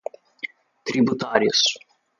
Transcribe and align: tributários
tributários 0.87 1.77